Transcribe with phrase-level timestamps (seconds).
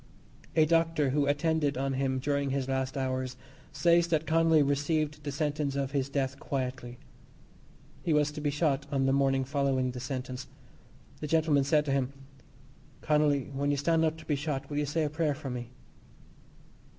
[0.55, 3.37] A doctor who attended on him during his last hours
[3.71, 6.97] says that Connolly received the sentence of his death quietly.
[8.01, 10.47] He was to be shot on the morning following the sentence.
[11.19, 12.13] This gentleman said to him:
[13.01, 15.69] "Connolly, when you stand up to be shot, will you say a prayer for me?"